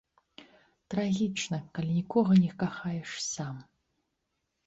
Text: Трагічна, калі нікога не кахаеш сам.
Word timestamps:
Трагічна, 0.93 1.57
калі 1.75 1.91
нікога 1.99 2.31
не 2.43 2.49
кахаеш 2.63 3.11
сам. 3.33 3.55